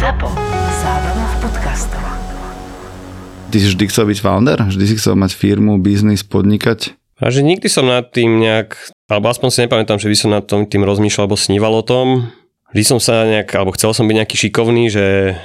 [0.00, 0.32] ZAPO.
[0.80, 2.00] Zábrná v podcastov.
[3.52, 4.58] Ty si vždy chcel byť founder?
[4.72, 6.96] Vždy si chcel mať firmu, biznis, podnikať?
[7.20, 8.80] A že nikdy som nad tým nejak,
[9.12, 12.32] alebo aspoň si nepamätám, že by som nad tom tým rozmýšľal alebo sníval o tom.
[12.72, 15.36] Vždy som sa nejak, alebo chcel som byť nejaký šikovný, že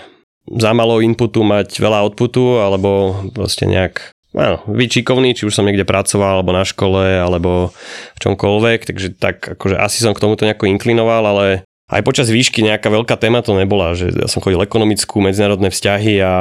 [0.48, 5.68] za malo inputu mať veľa outputu, alebo proste nejak áno, byť šikovný, či už som
[5.68, 7.76] niekde pracoval, alebo na škole, alebo
[8.16, 12.66] v čomkoľvek, takže tak akože asi som k tomuto nejako inklinoval, ale aj počas výšky
[12.66, 16.34] nejaká veľká téma to nebola, že ja som chodil ekonomickú, medzinárodné vzťahy a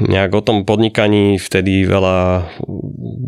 [0.00, 2.48] nejak o tom podnikaní vtedy veľa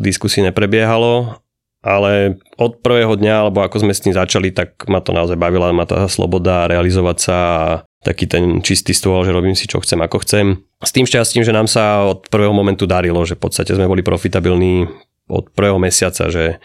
[0.00, 1.36] diskusí neprebiehalo,
[1.84, 5.68] ale od prvého dňa, alebo ako sme s tým začali, tak ma to naozaj bavila,
[5.76, 7.62] ma tá sloboda realizovať sa a
[8.00, 10.64] taký ten čistý stôl, že robím si čo chcem, ako chcem.
[10.80, 14.00] S tým šťastím, že nám sa od prvého momentu darilo, že v podstate sme boli
[14.00, 14.88] profitabilní
[15.24, 16.60] od prvého mesiaca, že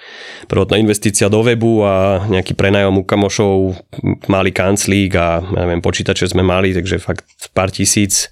[0.52, 3.80] prvotná investícia do webu a nejaký prenajom u kamošov,
[4.28, 7.24] malý kanclík a ja neviem, počítače sme mali, takže fakt
[7.56, 8.28] pár tisíc,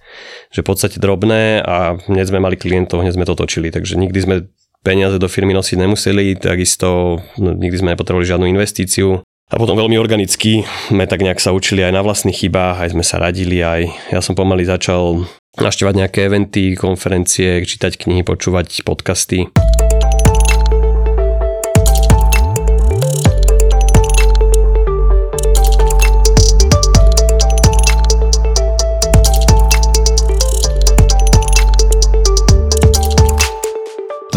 [0.51, 4.19] že v podstate drobné a hneď sme mali klientov, hneď sme to točili, takže nikdy
[4.19, 4.35] sme
[4.83, 9.23] peniaze do firmy nosiť nemuseli, takisto no, nikdy sme nepotrebovali žiadnu investíciu.
[9.47, 13.03] A potom veľmi organicky sme tak nejak sa učili aj na vlastných chybách, aj sme
[13.07, 15.23] sa radili, aj ja som pomaly začal
[15.55, 19.47] naštevať nejaké eventy, konferencie, čítať knihy, počúvať podcasty.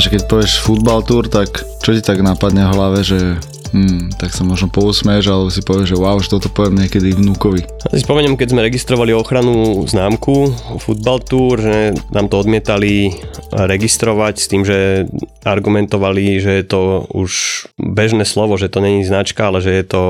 [0.01, 3.37] Že keď povieš futbal tour, tak čo ti tak napadne v hlave, že
[3.77, 7.69] hmm, tak sa možno pousmeješ, alebo si povieš, že wow, že toto poviem niekedy vnúkovi.
[7.93, 13.13] Ja si spomeniem, keď sme registrovali ochranu známku Football Tour, že nám to odmietali
[13.53, 15.05] registrovať s tým, že
[15.45, 17.31] argumentovali, že je to už
[17.77, 20.03] bežné slovo, že to není značka, ale že je to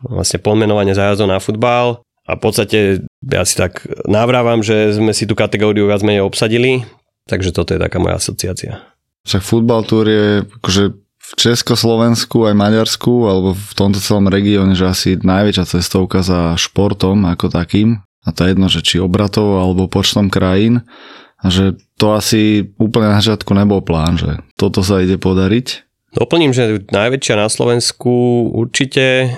[0.00, 2.00] vlastne pomenovanie zájazdov na futbal.
[2.26, 2.78] A v podstate
[3.22, 6.82] ja si tak návrávam, že sme si tú kategóriu viac menej obsadili,
[7.30, 8.95] takže toto je taká moja asociácia.
[9.26, 10.84] Však futbal tour je akože
[11.26, 17.26] v Československu aj Maďarsku alebo v tomto celom regióne, že asi najväčšia cestovka za športom
[17.26, 18.06] ako takým.
[18.22, 20.86] A to je jedno, že či obratov alebo počtom krajín.
[21.42, 25.66] A že to asi úplne na začiatku nebol plán, že toto sa ide podariť.
[26.16, 29.36] Doplním, že najväčšia na Slovensku určite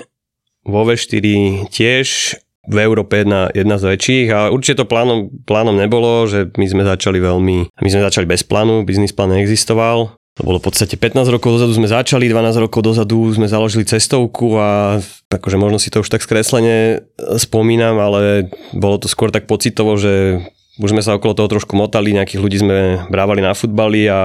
[0.63, 1.25] vo V4
[1.73, 2.37] tiež
[2.69, 6.83] v Európe jedna, jedna z väčších a určite to plánom, plánom nebolo, že my sme
[6.85, 10.13] začali veľmi, my sme začali bez plánu, biznis plán neexistoval.
[10.39, 14.55] To bolo v podstate 15 rokov dozadu sme začali, 12 rokov dozadu sme založili cestovku
[14.55, 17.03] a akože možno si to už tak skreslene
[17.35, 20.39] spomínam, ale bolo to skôr tak pocitovo, že
[20.79, 22.77] už sme sa okolo toho trošku motali, nejakých ľudí sme
[23.11, 24.19] brávali na futbali a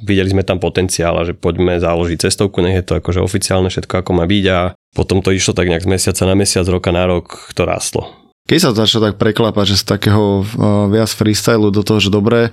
[0.00, 4.00] videli sme tam potenciál a že poďme založiť cestovku, nech je to akože oficiálne všetko
[4.00, 4.58] ako má byť a
[4.96, 8.08] potom to išlo tak nejak z mesiaca na mesiac, roka na rok, to rástlo.
[8.44, 12.52] Keď sa začalo tak preklápať, že z takého uh, viac freestylu do toho, že dobre,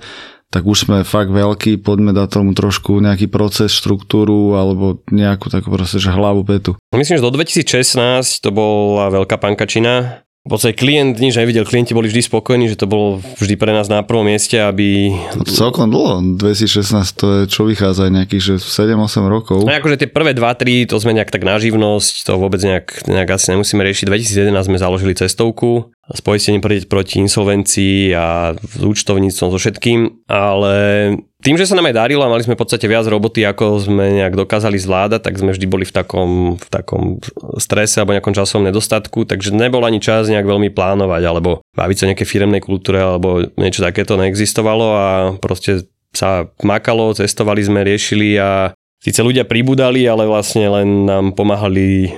[0.52, 5.72] tak už sme fakt veľkí, poďme dať tomu trošku nejaký proces, štruktúru alebo nejakú takú
[5.72, 6.76] proste, že hlavu petu.
[6.92, 12.10] Myslím, že do 2016 to bola veľká pankačina v podstate klient nič nevidel, klienti boli
[12.10, 15.14] vždy spokojní, že to bolo vždy pre nás na prvom mieste, aby...
[15.46, 19.62] Celkom dlho, 2016 to je čo vychádza nejakých, že 7-8 rokov.
[19.62, 23.38] No akože tie prvé 2-3, to sme nejak tak na živnosť, to vôbec nejak, nejak
[23.38, 24.10] asi nemusíme riešiť.
[24.10, 26.58] 2011 sme založili cestovku s poistením
[26.90, 30.74] proti insolvencii a s účtovníctvom so všetkým, ale
[31.42, 34.22] tým, že sa nám aj darilo a mali sme v podstate viac roboty, ako sme
[34.22, 37.18] nejak dokázali zvládať, tak sme vždy boli v takom, v takom
[37.58, 42.04] strese alebo nejakom časovom nedostatku, takže nebol ani čas nejak veľmi plánovať alebo baviť sa
[42.06, 45.06] o nejakej firemnej kultúre alebo niečo takéto neexistovalo a
[45.42, 52.14] proste sa makalo, cestovali sme, riešili a síce ľudia pribudali, ale vlastne len nám pomáhali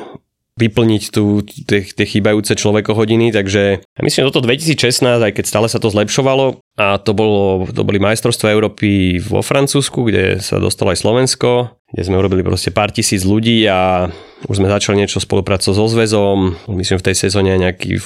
[0.55, 5.83] vyplniť tu tie, tie chýbajúce človekohodiny, takže ja myslím, toto 2016, aj keď stále sa
[5.83, 11.03] to zlepšovalo, a to, bolo, to boli majstrovstvá Európy vo Francúzsku, kde sa dostalo aj
[11.03, 14.11] Slovensko, kde sme urobili proste pár tisíc ľudí a
[14.51, 16.59] už sme začali niečo spolupracovať so zväzom.
[16.75, 17.97] Myslím, v tej sezóne nejaký,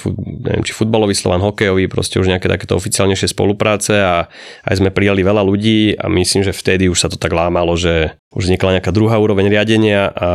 [0.45, 4.29] neviem, či futbalový Slovan, hokejový, proste už nejaké takéto oficiálnejšie spolupráce a
[4.69, 8.21] aj sme prijali veľa ľudí a myslím, že vtedy už sa to tak lámalo, že
[8.39, 10.31] už vznikla nejaká druhá úroveň riadenia a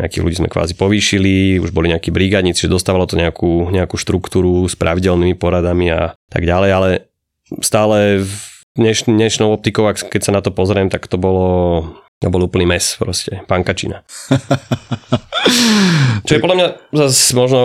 [0.00, 4.64] nejakých ľudí sme kvázi povýšili, už boli nejakí brigádnici, že dostávalo to nejakú, nejakú štruktúru
[4.64, 6.88] s pravidelnými poradami a tak ďalej, ale
[7.60, 8.32] stále v
[8.72, 11.84] dneš, dnešnou optikou, keď sa na to pozriem, tak to bolo,
[12.24, 14.08] to bol úplný mes proste, pankačina.
[16.24, 17.60] Čo je podľa mňa zase možno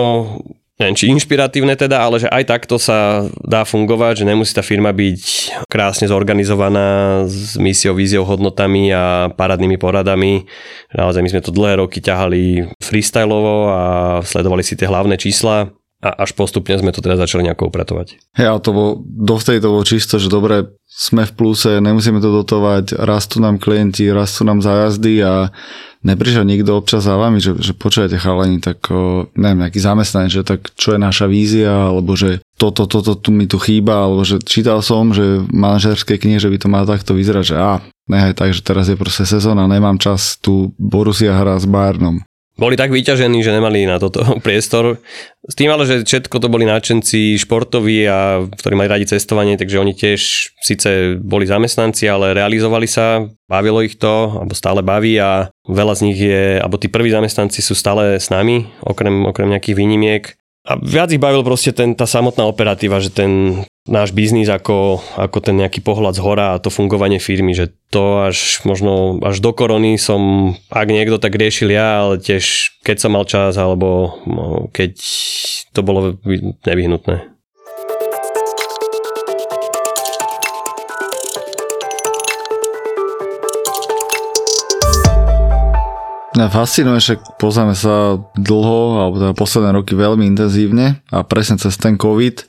[0.80, 4.96] neviem, či inšpiratívne teda, ale že aj takto sa dá fungovať, že nemusí tá firma
[4.96, 5.22] byť
[5.68, 10.48] krásne zorganizovaná s misiou, víziou, hodnotami a parádnymi poradami.
[10.96, 13.82] Naozaj my sme to dlhé roky ťahali freestyleovo a
[14.24, 15.68] sledovali si tie hlavné čísla
[16.00, 18.16] a až postupne sme to teda začali nejako upratovať.
[18.40, 22.32] Hej, ale to bolo, dovtedy to bolo čisto, že dobre, sme v pluse, nemusíme to
[22.40, 25.52] dotovať, rastú nám klienti, rastú nám zájazdy a
[26.00, 30.42] neprišiel nikto občas za vami, že, že počujete chalani, tak o, neviem, nejaký zamestnanec, že
[30.44, 34.40] tak čo je naša vízia, alebo že toto, toto tu mi tu chýba, alebo že
[34.40, 38.36] čítal som, že v manažerskej knihe, že by to malo takto vyzerať, že á, nehaj
[38.36, 42.24] tak, že teraz je proste sezóna, nemám čas tu Borussia hrať s Bayernom
[42.60, 45.00] boli tak vyťažení, že nemali na toto priestor.
[45.40, 49.80] S tým ale, že všetko to boli náčenci športoví a ktorí mali radi cestovanie, takže
[49.80, 50.20] oni tiež
[50.60, 56.04] síce boli zamestnanci, ale realizovali sa, bavilo ich to, alebo stále baví a veľa z
[56.04, 60.24] nich je, alebo tí prví zamestnanci sú stále s nami, okrem, okrem nejakých výnimiek.
[60.68, 65.38] A viac ich bavil proste ten, tá samotná operatíva, že ten náš biznis ako, ako
[65.42, 69.50] ten nejaký pohľad z hora a to fungovanie firmy, že to až možno až do
[69.50, 74.70] korony som, ak niekto tak riešil ja, ale tiež keď som mal čas alebo no,
[74.70, 74.94] keď
[75.74, 76.14] to bolo
[76.62, 77.26] nevyhnutné.
[86.30, 91.74] Mňa fascinuje, že poznáme sa dlho, alebo teda posledné roky veľmi intenzívne a presne cez
[91.76, 92.48] ten COVID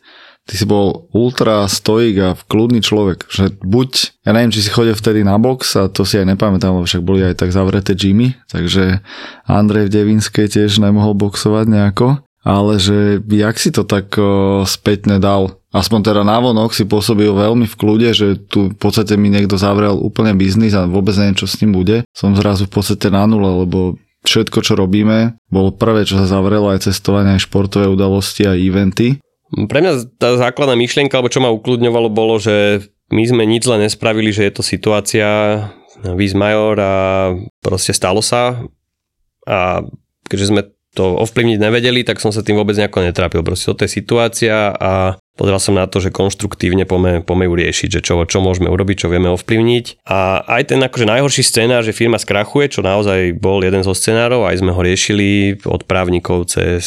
[0.49, 4.97] ty si bol ultra stoik a kľudný človek, že buď, ja neviem, či si chodil
[4.97, 8.35] vtedy na box a to si aj nepamätám, lebo však boli aj tak zavreté Jimmy,
[8.49, 9.05] takže
[9.45, 14.17] Andrej v Devinskej tiež nemohol boxovať nejako, ale že jak si to tak
[14.65, 19.29] spätne dal, aspoň teda návonok si pôsobil veľmi v kľude, že tu v podstate mi
[19.29, 22.03] niekto zavrel úplne biznis a vôbec neviem, čo s ním bude.
[22.11, 23.95] Som zrazu v podstate na nule, lebo
[24.25, 29.21] všetko, čo robíme, bolo prvé, čo sa zavrelo aj cestovanie, aj športové udalosti a eventy.
[29.51, 33.83] Pre mňa tá základná myšlienka, alebo čo ma ukludňovalo, bolo, že my sme nič zle
[33.83, 35.27] nespravili, že je to situácia
[36.15, 36.93] vis major a
[37.59, 38.63] proste stalo sa.
[39.43, 39.83] A
[40.31, 40.61] keďže sme
[40.95, 43.41] to ovplyvniť nevedeli, tak som sa tým vôbec nejako netrápil.
[43.43, 47.89] Proste toto je situácia a Pozeral som na to, že konštruktívne pome, pome ju riešiť,
[47.97, 50.05] že čo, čo môžeme urobiť, čo vieme ovplyvniť.
[50.05, 54.45] A aj ten akože najhorší scenár, že firma skrachuje, čo naozaj bol jeden zo scenárov,
[54.45, 56.85] aj sme ho riešili od právnikov cez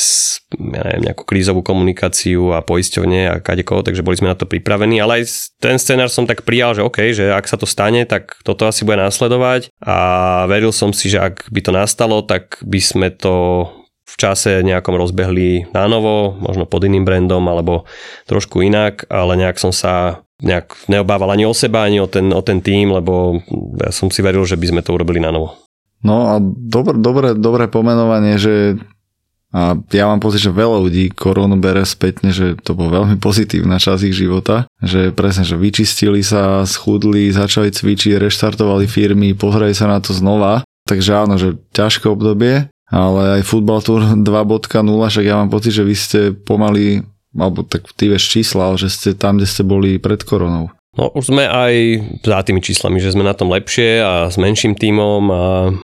[0.55, 5.03] ja neviem, nejakú krízovú komunikáciu a poisťovne a kadekoho, takže boli sme na to pripravení,
[5.03, 8.39] ale aj ten scenár som tak prijal, že OK, že ak sa to stane, tak
[8.47, 9.97] toto asi bude následovať a
[10.47, 13.67] veril som si, že ak by to nastalo, tak by sme to
[14.05, 17.89] v čase nejakom rozbehli na novo, možno pod iným brandom alebo
[18.29, 22.43] trošku inak, ale nejak som sa nejak neobával ani o seba, ani o ten, o
[22.45, 23.41] ten tým, lebo
[23.81, 25.56] ja som si veril, že by sme to urobili na novo.
[26.05, 28.77] No a dobré, dobré, dobré pomenovanie, že
[29.55, 33.79] a ja mám pocit, že veľa ľudí koronu bere spätne, že to bol veľmi pozitívna
[33.79, 39.87] časť ich života, že presne, že vyčistili sa, schudli, začali cvičiť, reštartovali firmy, pozreli sa
[39.87, 40.67] na to znova.
[40.91, 44.23] Takže áno, že ťažké obdobie, ale aj Football Tour 2.0,
[44.87, 47.02] však ja mám pocit, že vy ste pomaly,
[47.35, 50.70] alebo tak ty vieš čísla, ale že ste tam, kde ste boli pred koronou.
[50.94, 51.75] No už sme aj
[52.23, 55.44] za tými číslami, že sme na tom lepšie a s menším tímom a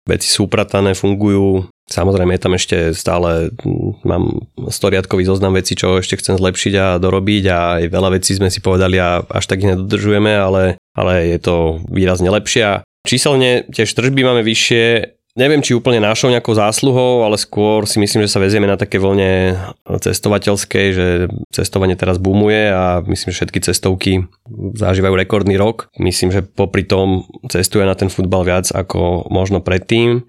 [0.10, 1.70] veci sú upratané, fungujú.
[1.86, 3.54] Samozrejme je tam ešte stále,
[4.02, 8.50] mám storiadkový zoznam vecí, čo ešte chcem zlepšiť a dorobiť a aj veľa vecí sme
[8.50, 12.82] si povedali a až tak ich nedodržujeme, ale, ale je to výrazne lepšie.
[13.06, 18.24] Číselne tiež tržby máme vyššie, Neviem, či úplne našou nejakou zásluhou, ale skôr si myslím,
[18.24, 21.08] že sa vezieme na také vlne cestovateľskej, že
[21.52, 24.32] cestovanie teraz boomuje a myslím, že všetky cestovky
[24.80, 25.92] zažívajú rekordný rok.
[26.00, 30.24] Myslím, že popri tom cestuje na ten futbal viac ako možno predtým.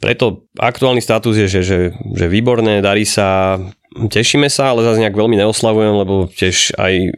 [0.00, 3.60] Preto aktuálny status je, že, že, že výborné, darí sa,
[4.00, 7.12] tešíme sa, ale zase nejak veľmi neoslavujem, lebo tiež aj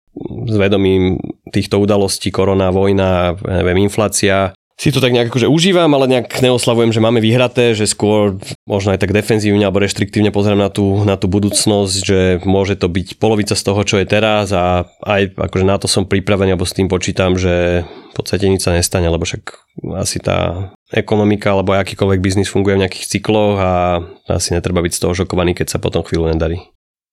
[0.50, 1.14] s vedomím
[1.54, 6.88] týchto udalostí, korona, vojna, neviem, inflácia, si to tak nejak akože užívam, ale nejak neoslavujem,
[6.88, 11.20] že máme vyhraté, že skôr možno aj tak defenzívne alebo reštriktívne pozerám na tú, na
[11.20, 15.68] tú budúcnosť, že môže to byť polovica z toho, čo je teraz a aj akože
[15.68, 19.28] na to som pripravený, alebo s tým počítam, že v podstate nič sa nestane, lebo
[19.28, 19.52] však
[20.00, 24.00] asi tá ekonomika alebo akýkoľvek biznis funguje v nejakých cykloch a
[24.32, 26.56] asi netreba byť z toho šokovaný, keď sa potom chvíľu nedarí.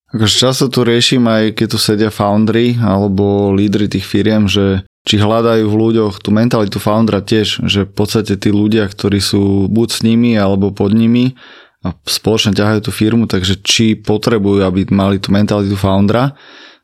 [0.08, 5.16] Akože často tu riešim aj keď tu sedia foundry alebo lídry tých firiem, že či
[5.16, 9.88] hľadajú v ľuďoch tú mentalitu foundera tiež, že v podstate tí ľudia, ktorí sú buď
[9.88, 11.32] s nimi alebo pod nimi
[11.80, 16.36] a spoločne ťahajú tú firmu, takže či potrebujú, aby mali tú mentalitu foundera,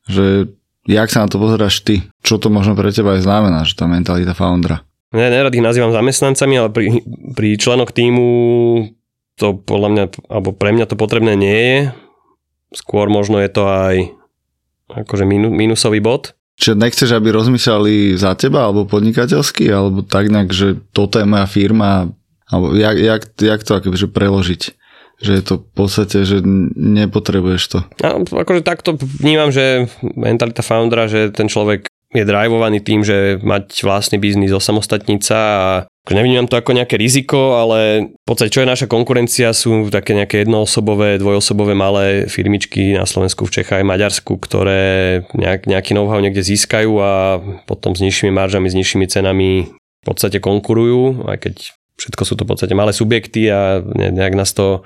[0.08, 0.48] že
[0.88, 2.08] jak sa na to pozeráš ty?
[2.24, 4.80] Čo to možno pre teba aj znamená, že tá mentalita foundera?
[5.12, 7.04] Ja nerad ich nazývam zamestnancami, ale pri,
[7.36, 8.26] pri členoch týmu
[9.36, 11.78] to podľa mňa, alebo pre mňa to potrebné nie je.
[12.72, 13.96] Skôr možno je to aj
[14.90, 20.78] akože minusový bod, Čiže nechceš, aby rozmýšľali za teba, alebo podnikateľsky, alebo tak nejak, že
[20.94, 22.14] toto je moja firma,
[22.46, 24.62] alebo jak, jak, jak to akože preložiť?
[25.18, 26.38] Že je to v podstate, že
[26.78, 27.78] nepotrebuješ to.
[28.02, 33.82] No, akože takto vnímam, že mentalita foundera, že ten človek je drivovaný tým, že mať
[33.82, 35.68] vlastný biznis, osamostatniť sa a
[36.12, 40.44] nevnímam to ako nejaké riziko, ale v podstate čo je naša konkurencia sú také nejaké
[40.44, 46.44] jednoosobové, dvojosobové malé firmičky na Slovensku, v Čechách aj Maďarsku, ktoré nejak, nejaký know-how niekde
[46.44, 51.54] získajú a potom s nižšími maržami, s nižšími cenami v podstate konkurujú, aj keď
[51.96, 54.84] všetko sú to v podstate malé subjekty a nejak nás to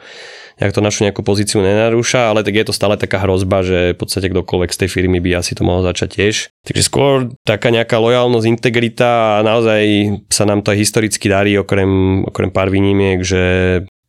[0.58, 3.98] nejak to našu nejakú pozíciu nenarúša, ale tak je to stále taká hrozba, že v
[3.98, 6.34] podstate kdokoľvek z tej firmy by asi to mohol začať tiež.
[6.66, 9.82] Takže skôr taká nejaká lojálnosť, integrita a naozaj
[10.28, 13.42] sa nám to historicky darí, okrem, okrem pár výnimiek, že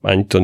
[0.01, 0.41] ani to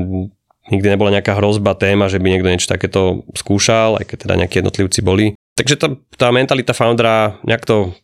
[0.69, 4.55] nikdy nebola nejaká hrozba, téma, že by niekto niečo takéto skúšal, aj keď teda nejakí
[4.61, 5.37] jednotlivci boli.
[5.55, 7.95] Takže tá, tá mentalita foundera nejak to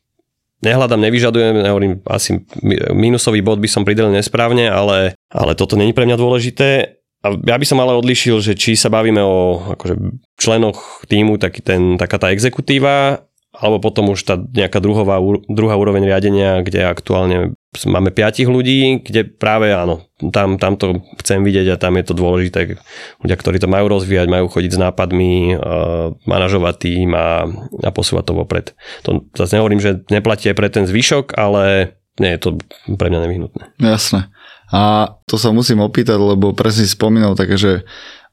[0.61, 2.45] nehľadám, nevyžadujem, nehovorím, asi
[2.93, 7.00] minusový bod by som pridelil nesprávne, ale, ale toto není pre mňa dôležité.
[7.21, 9.95] A ja by som ale odlišil, že či sa bavíme o akože,
[10.41, 15.19] členoch týmu, taký ten, taká tá exekutíva, alebo potom už tá nejaká druhová,
[15.51, 21.43] druhá úroveň riadenia, kde aktuálne máme piatich ľudí, kde práve áno, tam, tam to chcem
[21.43, 22.79] vidieť a tam je to dôležité.
[23.19, 27.43] Ľudia, ktorí to majú rozvíjať, majú chodiť s nápadmi, uh, manažovať tým a,
[27.83, 28.65] a posúvať to vopred.
[29.03, 32.49] To zase nehovorím, že neplatí aj pre ten zvyšok, ale nie je to
[32.95, 33.63] pre mňa nevyhnutné.
[33.83, 34.31] Jasné.
[34.71, 37.73] A to sa musím opýtať, lebo presne spomínal také, že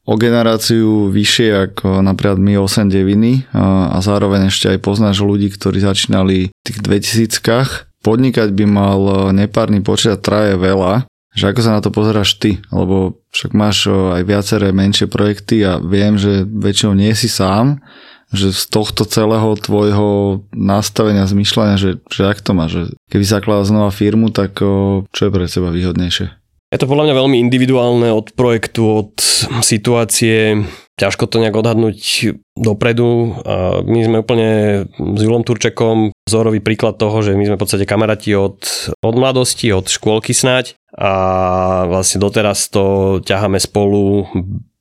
[0.08, 5.84] o generáciu vyššie ako napríklad my 8 deviny a zároveň ešte aj poznáš ľudí, ktorí
[5.84, 9.00] začínali v tých 2000 Podnikať by mal
[9.34, 14.22] nepárny počet traje veľa, že ako sa na to pozeráš ty, lebo však máš aj
[14.22, 17.82] viaceré menšie projekty a viem, že väčšinou nie si sám,
[18.32, 23.64] že z tohto celého tvojho nastavenia, zmyšľania, že, že ak to má, že keby zakladal
[23.64, 24.60] znova firmu, tak
[25.08, 26.38] čo je pre teba výhodnejšie?
[26.68, 29.16] Je to podľa mňa veľmi individuálne od projektu, od
[29.64, 30.68] situácie,
[31.00, 32.28] ťažko to nejak odhadnúť
[32.60, 33.40] dopredu.
[33.88, 38.36] My sme úplne s Julom Turčekom vzorový príklad toho, že my sme v podstate kamaráti
[38.36, 38.60] od,
[39.00, 41.12] od mladosti, od škôlky snať a
[41.88, 44.28] vlastne doteraz to ťaháme spolu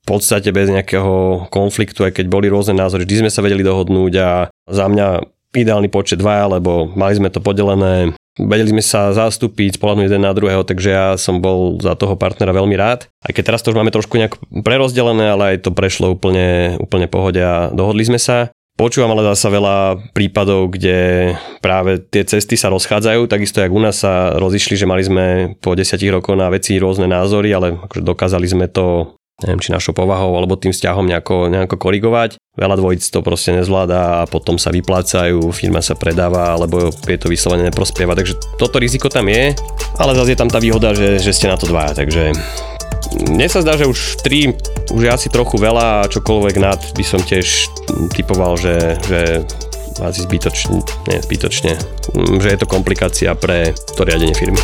[0.08, 4.30] podstate bez nejakého konfliktu, aj keď boli rôzne názory, vždy sme sa vedeli dohodnúť a
[4.72, 5.08] za mňa
[5.52, 10.32] ideálny počet dvaja, lebo mali sme to podelené, vedeli sme sa zastúpiť, spolahnúť jeden na
[10.32, 13.10] druhého, takže ja som bol za toho partnera veľmi rád.
[13.26, 17.10] Aj keď teraz to už máme trošku nejak prerozdelené, ale aj to prešlo úplne, úplne
[17.10, 18.54] pohode a dohodli sme sa.
[18.78, 19.78] Počúvam ale zasa veľa
[20.14, 21.34] prípadov, kde
[21.66, 25.26] práve tie cesty sa rozchádzajú, takisto jak u nás sa rozišli, že mali sme
[25.58, 29.94] po desiatich rokoch na veci rôzne názory, ale akože dokázali sme to neviem, či našou
[29.94, 32.42] povahou alebo tým vzťahom nejako, nejako korigovať.
[32.58, 37.30] Veľa dvojic to proste nezvláda a potom sa vyplácajú, firma sa predáva alebo je to
[37.30, 38.18] vyslovene neprospieva.
[38.18, 39.54] Takže toto riziko tam je,
[40.02, 41.94] ale zase je tam tá výhoda, že, že ste na to dvaja.
[41.94, 42.34] Takže
[43.30, 47.06] mne sa zdá, že už 3 už je asi trochu veľa a čokoľvek nad by
[47.06, 47.70] som tiež
[48.18, 49.46] typoval, že, že
[50.02, 51.74] asi zbytočne, nie zbytočne,
[52.42, 54.62] že je to komplikácia pre to riadenie firmy.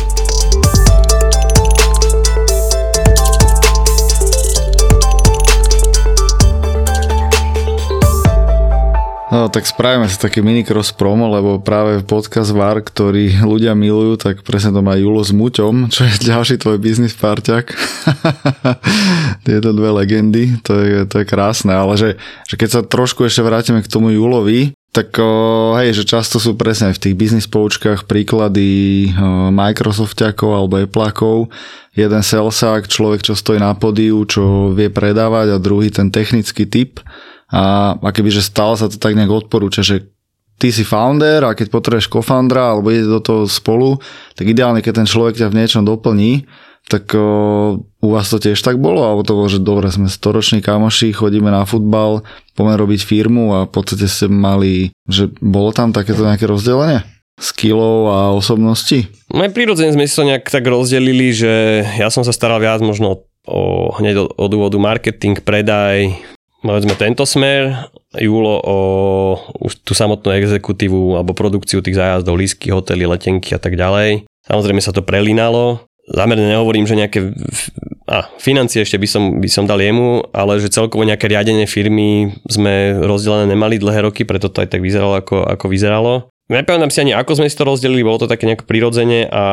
[9.34, 14.14] No tak spravíme si taký mini cross promo, lebo práve podcast VAR, ktorý ľudia milujú,
[14.14, 17.74] tak presne to má Julo s Muťom, čo je ďalší tvoj biznis parťak.
[19.44, 22.14] Tieto dve legendy, to je, to je krásne, ale že,
[22.46, 25.18] že keď sa trošku ešte vrátime k tomu Julovi, tak
[25.82, 29.10] hej, že často sú presne v tých biznis poučkách príklady
[29.50, 31.50] Microsoftiakov alebo Appleakov.
[31.98, 37.02] Jeden salesák, človek, čo stojí na podiu, čo vie predávať a druhý ten technický typ
[37.50, 40.08] a, a keby, že stále sa to tak nejak odporúča, že
[40.58, 43.98] ty si founder a keď potrebuješ co-foundera alebo ide do toho spolu,
[44.38, 46.46] tak ideálne, keď ten človek ťa v niečom doplní,
[46.84, 49.02] tak o, u vás to tiež tak bolo?
[49.02, 52.22] Alebo to bolo, že dobre, sme storoční kamoši, chodíme na futbal,
[52.52, 57.02] poďme robiť firmu a v podstate ste mali, že bolo tam takéto nejaké rozdelenie?
[57.34, 59.10] skillov a osobností?
[59.26, 62.78] No aj prirodzene sme si to nejak tak rozdelili, že ja som sa staral viac
[62.78, 66.14] možno o, hneď od úvodu marketing, predaj,
[66.64, 68.78] povedzme tento smer, Julo o
[69.60, 74.24] už tú samotnú exekutívu alebo produkciu tých zájazdov, lísky, hotely, letenky a tak ďalej.
[74.48, 75.84] Samozrejme sa to prelínalo.
[76.04, 77.32] Zámerne nehovorím, že nejaké
[78.04, 82.36] a financie ešte by som, by som dal jemu, ale že celkovo nejaké riadenie firmy
[82.44, 86.28] sme rozdelené nemali dlhé roky, preto to aj tak vyzeralo, ako, ako vyzeralo.
[86.52, 89.44] Nepamätám si ani, ako sme si to rozdelili, bolo to také nejak prirodzene a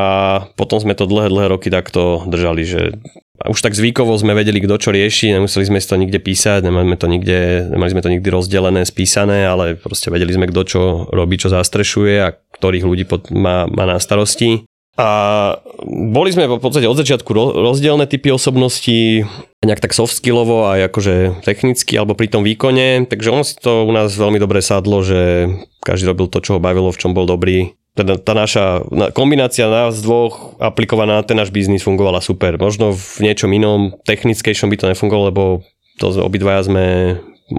[0.59, 2.99] potom sme to dlhé, dlhé roky takto držali, že
[3.47, 6.91] už tak zvykovo sme vedeli, kto čo rieši, nemuseli sme si to nikde písať, nemali
[6.91, 7.39] sme to nikde,
[7.73, 12.15] nemali sme to nikdy rozdelené, spísané, ale proste vedeli sme, kto čo robí, čo zastrešuje
[12.21, 14.65] a ktorých ľudí má, má na starosti.
[14.99, 15.09] A
[15.87, 19.23] boli sme v podstate od začiatku rozdielne typy osobností,
[19.63, 21.15] nejak tak soft skillovo aj akože
[21.47, 25.47] technicky alebo pri tom výkone, takže ono si to u nás veľmi dobre sadlo, že
[25.79, 27.73] každý robil to, čo ho bavilo, v čom bol dobrý.
[27.91, 32.55] Teda tá naša kombinácia nás dvoch aplikovaná na ten náš biznis fungovala super.
[32.55, 35.43] Možno v niečom inom, technickejšom by to nefungovalo, lebo
[35.99, 36.85] to obidvaja sme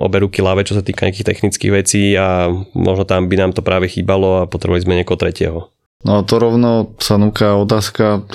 [0.01, 3.61] obe ruky láve, čo sa týka nejakých technických vecí a možno tam by nám to
[3.61, 5.69] práve chýbalo a potrebovali sme niekoho tretieho.
[6.03, 8.27] No to rovno sa núka otázka,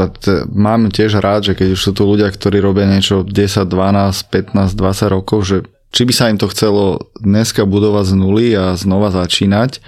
[0.54, 3.34] mám tiež rád, že keď už sú tu ľudia, ktorí robia niečo 10,
[3.68, 5.58] 12, 15, 20 rokov, že
[5.92, 9.84] či by sa im to chcelo dneska budovať z nuly a znova začínať.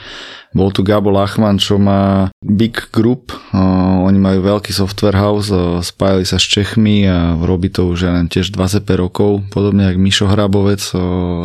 [0.50, 5.54] Bol tu Gabo Lachman, čo má Big Group, oni majú veľký software house,
[5.86, 10.02] spájali sa s Čechmi a robí to už ja neviem, tiež 25 rokov, podobne jak
[10.02, 10.82] Mišo Hrabovec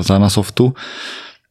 [0.00, 0.72] z Anasoftu.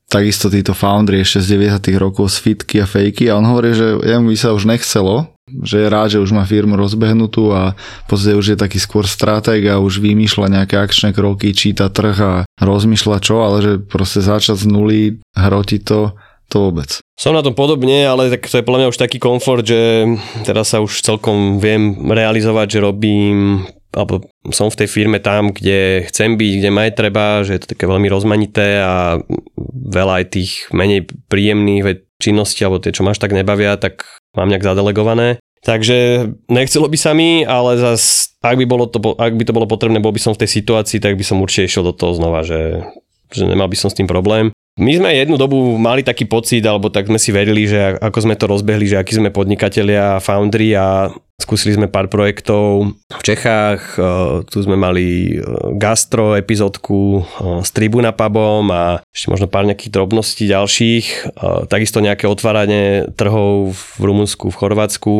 [0.09, 3.33] Takisto títo foundry ešte z 90 rokov z fitky a fejky.
[3.33, 6.45] A on hovorí, že jemu by sa už nechcelo, že je rád, že už má
[6.45, 7.73] firmu rozbehnutú a
[8.05, 12.33] podstate už je taký skôr stratég a už vymýšľa nejaké akčné kroky, číta trh a
[12.61, 15.01] rozmýšľa čo, ale že proste začať z nuly,
[15.33, 16.13] hroti to,
[16.53, 17.01] to vôbec.
[17.17, 20.05] Som na tom podobne, ale tak to je podľa mňa už taký komfort, že
[20.45, 26.09] teraz sa už celkom viem realizovať, že robím alebo som v tej firme tam, kde
[26.09, 29.21] chcem byť, kde ma je treba, že je to také veľmi rozmanité a
[29.69, 34.65] veľa aj tých menej príjemných činností, alebo tie, čo máš tak nebavia, tak mám nejak
[34.65, 35.37] zadelegované.
[35.63, 39.69] Takže nechcelo by sa mi, ale zas, ak by, bolo to, ak by to bolo
[39.69, 42.43] potrebné, bol by som v tej situácii, tak by som určite išiel do toho znova,
[42.43, 42.83] že,
[43.31, 44.51] že nemal by som s tým problém.
[44.73, 48.33] My sme jednu dobu mali taký pocit, alebo tak sme si verili, že ako sme
[48.33, 52.89] to rozbehli, že akí sme podnikatelia, foundry a skúsili sme pár projektov.
[53.13, 54.03] V Čechách, e,
[54.49, 55.45] tu sme mali e,
[55.77, 61.37] gastro epizódku e, s Tribuna pubom a ešte možno pár nejakých drobností ďalších,
[61.69, 65.13] takisto nejaké otváranie trhov v Rumunsku, v Chorvátsku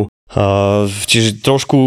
[1.06, 1.78] čiže trošku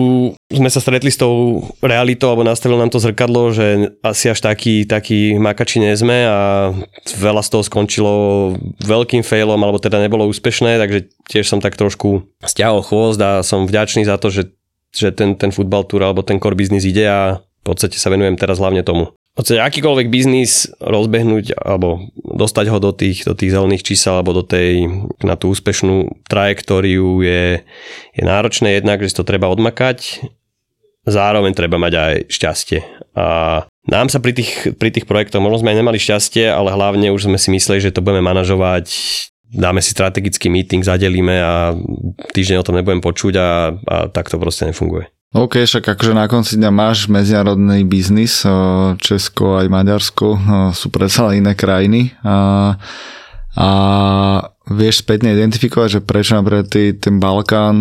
[0.47, 4.87] sme sa stretli s tou realitou, alebo nastavilo nám to zrkadlo, že asi až taký,
[4.87, 6.39] taký makači nie sme a
[7.19, 8.15] veľa z toho skončilo
[8.87, 13.67] veľkým failom, alebo teda nebolo úspešné, takže tiež som tak trošku stiahol chvost a som
[13.67, 14.55] vďačný za to, že,
[14.95, 18.39] že ten, ten futbal tour alebo ten core business ide a v podstate sa venujem
[18.39, 23.85] teraz hlavne tomu podstate akýkoľvek biznis rozbehnúť alebo dostať ho do tých, do tých zelených
[23.85, 24.89] čísel alebo do tej,
[25.21, 27.61] na tú úspešnú trajektóriu je,
[28.17, 30.25] je náročné jednak, že si to treba odmakať,
[31.05, 32.81] zároveň treba mať aj šťastie.
[33.13, 33.27] A
[33.87, 37.29] nám sa pri tých, pri tých projektoch, možno sme aj nemali šťastie, ale hlavne už
[37.29, 38.89] sme si mysleli, že to budeme manažovať
[39.47, 41.71] dáme si strategický meeting, zadelíme a
[42.35, 45.07] týždeň o tom nebudem počuť a, a tak to proste nefunguje.
[45.37, 48.41] OK, však akože na konci dňa máš medzinárodný biznis,
[48.97, 50.27] Česko aj Maďarsko
[50.73, 52.73] sú predsa iné krajiny a,
[53.53, 53.69] a
[54.73, 57.77] vieš spätne identifikovať, že prečo napríklad ten Balkán,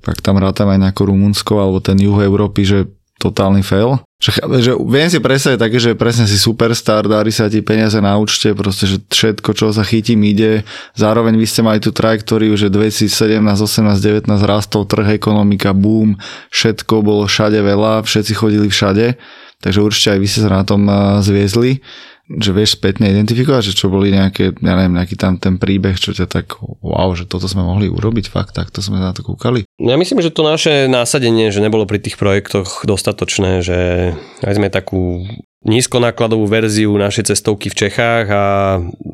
[0.00, 2.88] ak tam rátam aj nejakú Rumunsko alebo ten juh Európy, že
[3.20, 4.00] totálny fail.
[4.22, 4.30] Že,
[4.62, 8.54] že viem si predstaviť také, že presne si superstar, darí sa ti peniaze na účte,
[8.54, 10.62] proste, že všetko, čo sa chytím, ide.
[10.94, 13.10] Zároveň vy ste mali tú trajektóriu, že 2017,
[13.42, 16.16] 18, 19 rastol trh, ekonomika, boom,
[16.54, 19.18] všetko bolo všade veľa, všetci chodili všade,
[19.60, 20.86] takže určite aj vy ste sa na tom
[21.20, 21.82] zviezli
[22.24, 26.16] že vieš spätne identifikovať, že čo boli nejaké, ja neviem, nejaký tam ten príbeh, čo
[26.16, 29.68] ťa tak, wow, že toto sme mohli urobiť, fakt, tak to sme na to kúkali.
[29.76, 33.78] Ja myslím, že to naše násadenie, že nebolo pri tých projektoch dostatočné, že
[34.40, 35.28] aj sme takú
[35.68, 38.44] nízkonákladovú verziu našej cestovky v Čechách a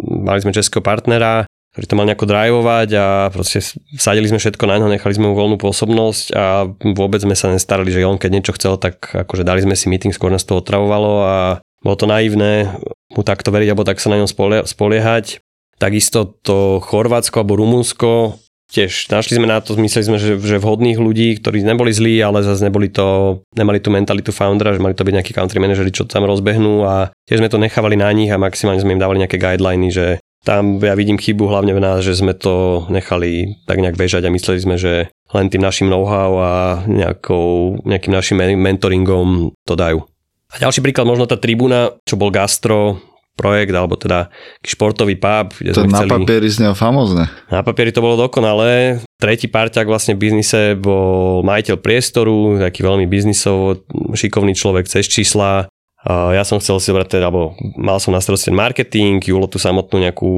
[0.07, 3.63] mali sme českého partnera, ktorý to mal nejako drivovať a proste
[3.95, 7.95] sadili sme všetko na ňo, nechali sme mu voľnú pôsobnosť a vôbec sme sa nestarali,
[7.95, 11.13] že on keď niečo chcel, tak akože dali sme si meeting, skôr nás to otravovalo
[11.23, 11.37] a
[11.81, 12.75] bolo to naivné
[13.15, 14.29] mu takto veriť alebo tak sa na ňom
[14.67, 15.43] spoliehať.
[15.81, 18.37] Takisto to Chorvátsko alebo Rumunsko,
[18.71, 22.47] tiež našli sme na to, mysleli sme, že, že vhodných ľudí, ktorí neboli zlí, ale
[22.47, 26.07] zase neboli to, nemali tú mentalitu foundera, že mali to byť nejakí country manažeri, čo
[26.07, 29.41] tam rozbehnú a tiež sme to nechávali na nich a maximálne sme im dávali nejaké
[29.41, 30.07] guideliny, že
[30.41, 34.33] tam ja vidím chybu hlavne v nás, že sme to nechali tak nejak bežať a
[34.33, 36.53] mysleli sme, že len tým našim know-how a
[36.89, 40.10] nejakou, nejakým našim mentoringom to dajú.
[40.51, 42.99] A ďalší príklad, možno tá tribúna, čo bol gastro,
[43.39, 44.29] projekt, alebo teda
[44.61, 45.57] športový pub.
[45.57, 46.13] Kde to na chceli...
[46.13, 47.33] papieri znel famózne.
[47.49, 49.01] Na papieri to bolo dokonalé.
[49.17, 53.81] Tretí parťák vlastne v biznise bol majiteľ priestoru, taký veľmi biznisovo
[54.13, 55.73] šikovný človek cez čísla.
[56.05, 60.01] Ja som chcel si obrať, teda, alebo mal som na starosti marketing, Julo tú samotnú
[60.01, 60.33] nejakú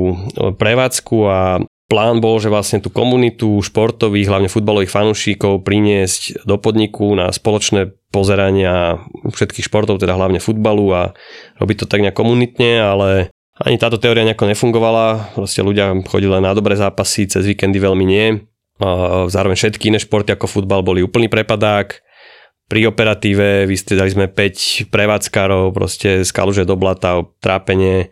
[0.59, 7.12] prevádzku a plán bol, že vlastne tú komunitu športových, hlavne futbalových fanúšikov priniesť do podniku
[7.12, 8.96] na spoločné pozerania
[9.28, 11.02] všetkých športov, teda hlavne futbalu a
[11.61, 13.28] robiť to tak nejak komunitne, ale
[13.61, 18.40] ani táto teória nejako nefungovala, proste ľudia chodili na dobré zápasy, cez víkendy veľmi nie.
[19.28, 22.00] Zároveň všetky iné športy ako futbal boli úplný prepadák.
[22.72, 28.09] Pri operatíve vystriedali sme 5 prevádzkarov, proste z kaluže do blata, trápenie,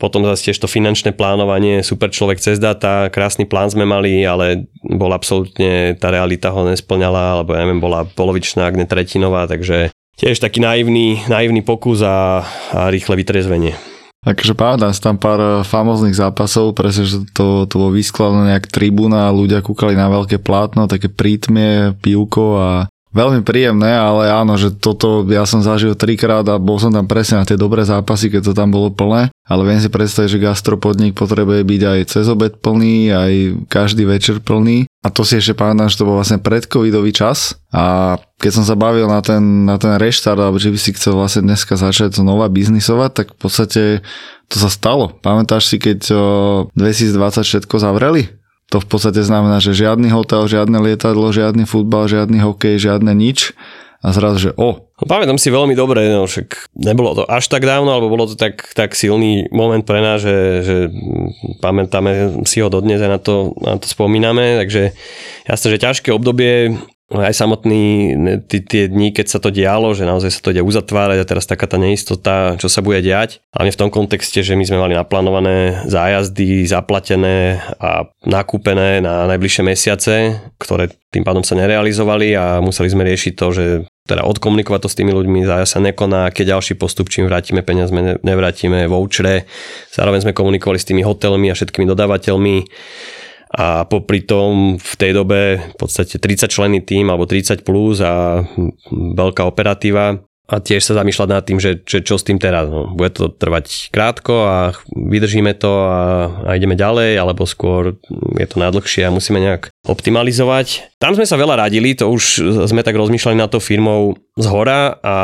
[0.00, 4.64] potom zase tiež to finančné plánovanie, super človek cez data, krásny plán sme mali, ale
[4.80, 9.92] bol absolútne, tá realita ho nesplňala, alebo ja neviem, bola polovičná, ak ne tretinová, takže
[10.16, 12.40] tiež taký naivný, naivný pokus a,
[12.72, 13.76] a rýchle vytrezvenie.
[14.20, 19.32] Takže pamätám tam pár eh, famóznych zápasov, presne, že to, to bolo vyskladané nejak tribúna
[19.32, 22.70] ľudia kúkali na veľké plátno, také prítmie, pivko a
[23.10, 27.42] Veľmi príjemné, ale áno, že toto ja som zažil trikrát a bol som tam presne
[27.42, 29.34] na tie dobré zápasy, keď to tam bolo plné.
[29.50, 33.32] Ale viem si predstaviť, že gastropodnik potrebuje byť aj cez obed plný, aj
[33.66, 34.86] každý večer plný.
[35.02, 37.58] A to si ešte pamätám, že to bol vlastne predcovidový čas.
[37.74, 41.18] A keď som sa bavil na ten, na ten reštart, alebo že by si chcel
[41.18, 43.82] vlastne dneska začať znova biznisovať, tak v podstate
[44.46, 45.10] to sa stalo.
[45.18, 46.14] Pamätáš si, keď
[46.78, 48.39] 2020 všetko zavreli?
[48.70, 53.54] To v podstate znamená, že žiadny hotel, žiadne lietadlo, žiadny futbal, žiadny hokej, žiadne nič.
[54.00, 54.80] A zrazu, že o.
[54.80, 58.32] No, pamätám si veľmi dobre, no však nebolo to až tak dávno, alebo bolo to
[58.32, 60.76] tak, tak silný moment pre nás, že, že
[61.60, 64.96] pamätáme si ho dodnes a na to, na to spomíname, takže
[65.44, 68.14] jasné, že ťažké obdobie, aj samotný
[68.46, 71.66] tie dni, keď sa to dialo, že naozaj sa to ide uzatvárať a teraz taká
[71.66, 73.42] tá neistota, čo sa bude diať.
[73.50, 79.62] Hlavne v tom kontexte, že my sme mali naplánované zájazdy, zaplatené a nakúpené na najbližšie
[79.66, 83.64] mesiace, ktoré tým pádom sa nerealizovali a museli sme riešiť to, že
[84.06, 87.90] teda odkomunikovať to s tými ľuďmi, zájazd sa nekoná, keď ďalší postup, čím vrátime peniaze,
[88.22, 89.50] nevrátime vouchere.
[89.90, 92.56] Zároveň sme komunikovali s tými hotelmi a všetkými dodávateľmi
[93.50, 98.46] a popri tom v tej dobe v podstate 30 členný tým alebo 30 plus a
[98.90, 102.66] veľká operatíva a tiež sa zamýšľať nad tým, že, že čo s tým teraz.
[102.66, 107.94] No, bude to trvať krátko a vydržíme to a, a ideme ďalej, alebo skôr
[108.34, 110.98] je to najdlhšie a musíme nejak optimalizovať.
[110.98, 114.98] Tam sme sa veľa radili, to už sme tak rozmýšľali na to firmou z hora
[114.98, 115.16] a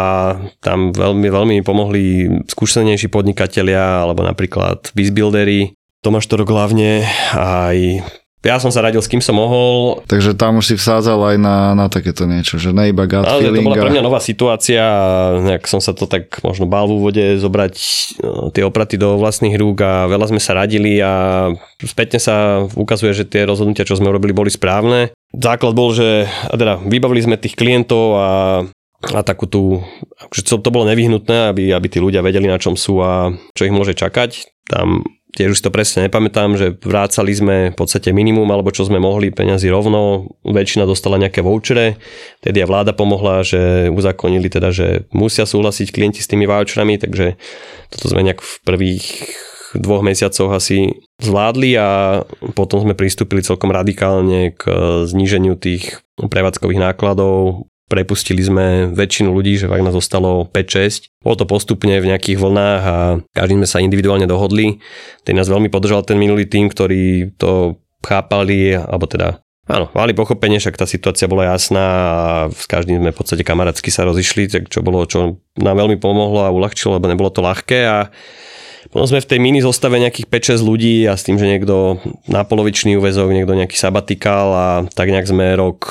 [0.63, 5.75] tam veľmi, veľmi pomohli skúsenejší podnikatelia alebo napríklad bizbuildery,
[6.07, 7.03] Tomáš Torok hlavne
[7.35, 8.07] aj
[8.47, 10.07] ja som sa radil s kým som mohol.
[10.07, 13.43] Takže tam už si vsádzal aj na, na takéto niečo, že ne iba gut Ale
[13.43, 13.67] feeling.
[13.67, 14.87] to bola pre mňa nová situácia
[15.43, 17.75] nejak som sa to tak možno bál v úvode zobrať
[18.23, 21.51] no, tie opraty do vlastných rúk a veľa sme sa radili a
[21.83, 25.11] spätne sa ukazuje, že tie rozhodnutia, čo sme urobili, boli správne.
[25.35, 28.31] Základ bol, že teda vybavili sme tých klientov a
[29.07, 29.85] a takú tú,
[30.33, 33.75] že to bolo nevyhnutné, aby, aby tí ľudia vedeli, na čom sú a čo ich
[33.75, 34.49] môže čakať.
[34.67, 35.05] Tam
[35.37, 39.29] tiež už to presne nepamätám, že vrácali sme v podstate minimum, alebo čo sme mohli,
[39.29, 42.01] peňazí rovno, väčšina dostala nejaké vouchere,
[42.41, 47.37] tedy aj vláda pomohla, že uzakonili teda, že musia súhlasiť klienti s tými voucherami, takže
[47.93, 49.05] toto sme nejak v prvých
[49.77, 52.23] dvoch mesiacoch asi zvládli a
[52.57, 54.65] potom sme pristúpili celkom radikálne k
[55.05, 61.23] zníženiu tých prevádzkových nákladov, Prepustili sme väčšinu ľudí, že fakt nás zostalo 5-6.
[61.23, 62.97] Bolo to postupne v nejakých vlnách a
[63.31, 64.83] každý sme sa individuálne dohodli.
[65.23, 70.63] Ten nás veľmi podržal ten minulý tým, ktorý to chápali, alebo teda Áno, mali pochopenie,
[70.63, 72.15] však tá situácia bola jasná a
[72.55, 76.47] s každým sme v podstate kamarátsky sa rozišli, tak čo bolo, čo nám veľmi pomohlo
[76.47, 78.07] a uľahčilo, lebo nebolo to ľahké a
[78.97, 82.01] potom sme v tej mini zostave nejakých 5-6 ľudí a s tým, že niekto
[82.33, 85.85] na polovičný úvezok, niekto nejaký sabatikál a tak nejak sme rok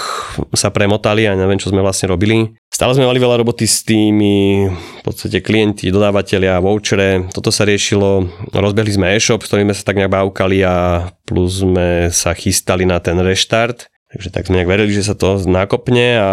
[0.58, 2.58] sa premotali a neviem, čo sme vlastne robili.
[2.65, 7.30] Stále sme mali veľa roboty s tými v podstate klienti, dodávateľia, vouchere.
[7.30, 8.26] Toto sa riešilo.
[8.50, 12.89] Rozbehli sme e-shop, s ktorým sme sa tak nejak bavkali a plus sme sa chystali
[12.89, 13.86] na ten reštart.
[14.18, 16.32] Takže tak sme nejak verili, že sa to nakopne a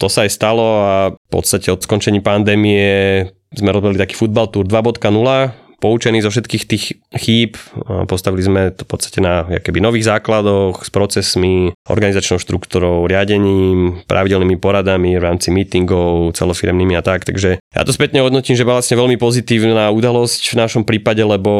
[0.00, 4.64] to sa aj stalo a v podstate od skončení pandémie sme robili taký Football Tour
[4.66, 7.60] 2.0, poučení zo všetkých tých chýb.
[8.08, 14.56] Postavili sme to v podstate na keby nových základoch s procesmi, organizačnou štruktúrou, riadením, pravidelnými
[14.56, 17.28] poradami v rámci meetingov, celofiremnými a tak.
[17.28, 21.52] Takže ja to spätne hodnotím, že vlastne veľmi pozitívna udalosť v našom prípade, lebo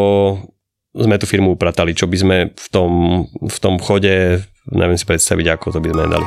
[0.97, 2.93] sme tú firmu upratali, čo by sme v tom,
[3.29, 4.41] v tom chode,
[4.73, 6.27] neviem si predstaviť, ako to by sme dali.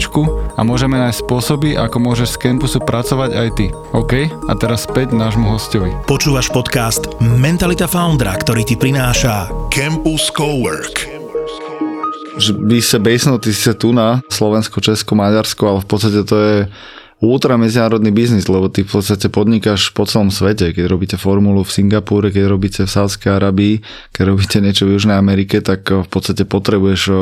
[0.01, 3.69] hlavičku a môžeme nájsť spôsoby, ako môžeš z campusu pracovať aj ty.
[3.93, 4.33] OK?
[4.49, 5.93] A teraz späť nášmu hostovi.
[6.09, 11.21] Počúvaš podcast Mentalita Foundra, ktorý ti prináša Campus Cowork.
[12.41, 16.57] že by se bejsnutí se tu na Slovensko, Česko, Maďarsko, ale v podstate to je
[17.21, 20.73] ultra medzinárodný biznis, lebo ty v podstate podnikáš po celom svete.
[20.73, 25.15] Keď robíte formulu v Singapúre, keď robíte v Sádskej Arabii, keď robíte niečo v Južnej
[25.21, 27.13] Amerike, tak v podstate potrebuješ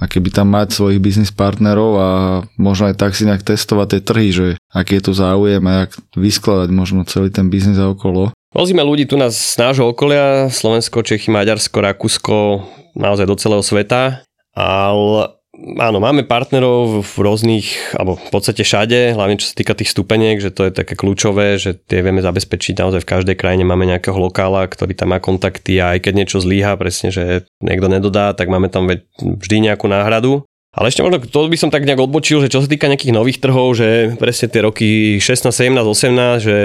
[0.00, 2.08] aké by tam mať svojich biznis partnerov a
[2.56, 5.92] možno aj tak si nejak testovať tie trhy, že aký je tu záujem a jak
[6.16, 8.32] vyskladať možno celý ten biznis okolo.
[8.56, 12.64] Vozíme ľudí tu nás z nášho okolia, Slovensko, Čechy, Maďarsko, Rakúsko,
[12.96, 14.24] naozaj do celého sveta.
[14.56, 15.37] Ale
[15.78, 20.38] áno, máme partnerov v rôznych, alebo v podstate všade, hlavne čo sa týka tých stupeniek,
[20.38, 24.16] že to je také kľúčové, že tie vieme zabezpečiť naozaj v každej krajine máme nejakého
[24.16, 28.46] lokála, ktorý tam má kontakty a aj keď niečo zlíha, presne, že niekto nedodá, tak
[28.46, 28.86] máme tam
[29.18, 30.46] vždy nejakú náhradu.
[30.78, 33.42] Ale ešte možno to by som tak nejak odbočil, že čo sa týka nejakých nových
[33.42, 36.56] trhov, že presne tie roky 16, 17, 18, že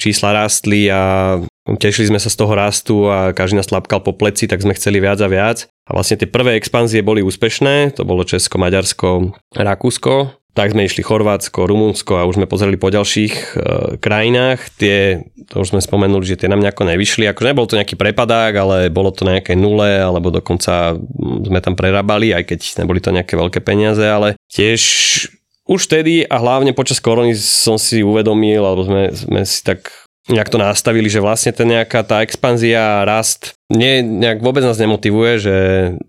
[0.00, 1.36] čísla rástli a
[1.76, 4.98] tešili sme sa z toho rastu a každý nás tlapkal po pleci, tak sme chceli
[4.98, 5.68] viac a viac.
[5.86, 10.40] A vlastne tie prvé expanzie boli úspešné, to bolo Česko, Maďarsko, Rakúsko.
[10.50, 13.44] Tak sme išli Chorvátsko, Rumunsko a už sme pozreli po ďalších e,
[14.02, 14.58] krajinách.
[14.82, 17.30] Tie, to už sme spomenuli, že tie nám nejako nevyšli.
[17.30, 20.98] Akože nebol to nejaký prepadák, ale bolo to nejaké nule, alebo dokonca
[21.46, 24.82] sme tam prerábali, aj keď neboli to nejaké veľké peniaze, ale tiež
[25.70, 30.52] už vtedy a hlavne počas korony som si uvedomil, alebo sme, sme si tak nejak
[30.52, 35.56] to nastavili, že vlastne ten nejaká tá expanzia rast nie, nejak vôbec nás nemotivuje, že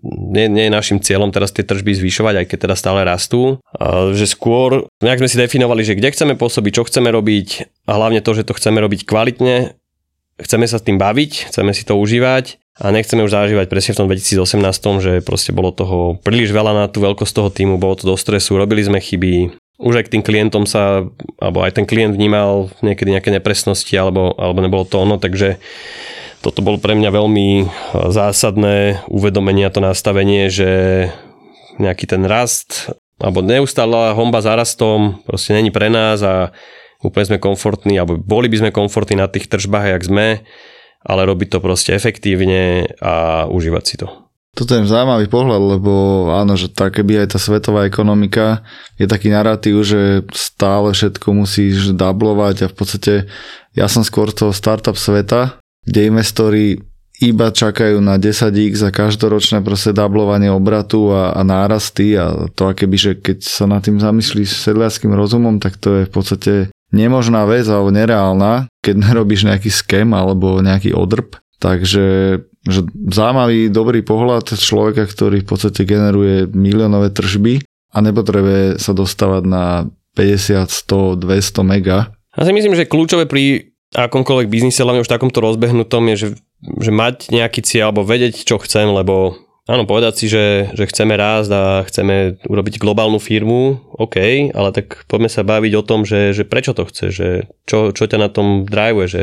[0.02, 3.62] nie, nie je našim cieľom teraz tie tržby zvyšovať, aj keď teda stále rastú.
[3.78, 7.48] A že skôr nejak sme si definovali, že kde chceme pôsobiť, čo chceme robiť
[7.86, 9.78] a hlavne to, že to chceme robiť kvalitne,
[10.42, 13.98] chceme sa s tým baviť, chceme si to užívať a nechceme už zažívať presne v
[14.02, 18.10] tom 2018, že proste bolo toho príliš veľa na tú veľkosť toho týmu, bolo to
[18.10, 21.04] do stresu, robili sme chyby, už aj k tým klientom sa,
[21.42, 25.58] alebo aj ten klient vnímal niekedy nejaké nepresnosti, alebo, alebo nebolo to ono, takže
[26.42, 27.66] toto bolo pre mňa veľmi e,
[28.10, 30.70] zásadné uvedomenie a to nastavenie, že
[31.78, 36.50] nejaký ten rast alebo neustála homba za rastom proste není pre nás a
[37.02, 40.26] úplne sme komfortní, alebo boli by sme komfortní na tých tržbách, jak sme,
[41.02, 44.21] ale robiť to proste efektívne a užívať si to.
[44.52, 45.92] Toto je zaujímavý pohľad, lebo
[46.36, 48.60] áno, že tak keby aj tá svetová ekonomika
[49.00, 53.14] je taký narratív, že stále všetko musíš dublovať a v podstate
[53.72, 55.56] ja som skôr toho startup sveta,
[55.88, 56.84] kde investori
[57.24, 62.96] iba čakajú na 10x a každoročné proste dublovanie obratu a, a nárasty a to akéby,
[63.00, 66.54] že keď sa nad tým zamyslíš sedliackým rozumom, tak to je v podstate
[66.92, 71.40] nemožná vec alebo nereálna, keď nerobíš nejaký skem alebo nejaký odrb.
[71.56, 78.94] Takže že zaujímavý, dobrý pohľad človeka, ktorý v podstate generuje miliónové tržby a nepotrebuje sa
[78.94, 79.64] dostávať na
[80.14, 82.14] 50, 100, 200 mega.
[82.38, 86.28] Ja si myslím, že kľúčové pri akomkoľvek biznise, hlavne už takomto rozbehnutom, je, že,
[86.80, 89.36] že mať nejaký cieľ alebo vedieť, čo chcem, lebo
[89.70, 95.06] áno, povedať si, že, že chceme rásť a chceme urobiť globálnu firmu, OK, ale tak
[95.06, 97.30] poďme sa baviť o tom, že, že prečo to chceš, že
[97.66, 99.22] čo, čo ťa na tom drivuje, že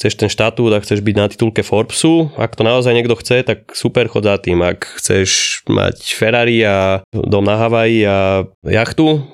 [0.00, 3.74] chceš ten štatút a chceš byť na titulke Forbesu, ak to naozaj niekto chce, tak
[3.74, 4.62] super, chod za tým.
[4.62, 9.26] Ak chceš mať Ferrari a dom na Havaji a jachtu,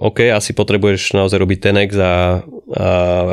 [0.00, 2.12] OK, asi potrebuješ naozaj robiť ten a, a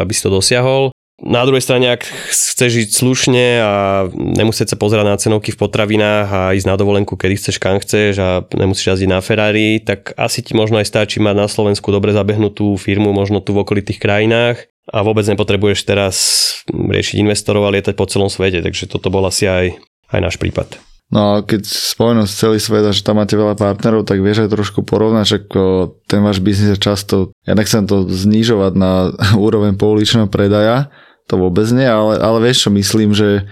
[0.04, 0.92] aby si to dosiahol.
[1.18, 3.74] Na druhej strane, ak chceš žiť slušne a
[4.14, 8.22] nemusieť sa pozerať na cenovky v potravinách a ísť na dovolenku, kedy chceš, kam chceš
[8.22, 12.14] a nemusíš jazdiť na Ferrari, tak asi ti možno aj stačí mať na Slovensku dobre
[12.14, 16.16] zabehnutú firmu, možno tu v okolitých krajinách a vôbec nepotrebuješ teraz
[16.70, 19.74] riešiť investorov a lietať po celom svete, takže toto bol asi aj,
[20.14, 20.78] aj náš prípad.
[21.08, 24.54] No a keď spomenú celý svet a že tam máte veľa partnerov, tak vieš aj
[24.54, 25.38] trošku porovnať, že
[26.06, 29.16] ten váš biznis je často, ja nechcem to znižovať na
[29.48, 30.92] úroveň pouličného predaja,
[31.28, 33.46] to vôbec nie, ale, ale vieš čo myslím, že,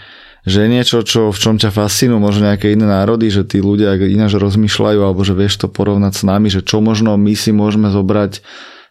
[0.48, 4.40] že niečo, čo, v čom ťa fascinujú možno nejaké iné národy, že tí ľudia ináč
[4.40, 8.40] rozmýšľajú, alebo že vieš to porovnať s nami, že čo možno my si môžeme zobrať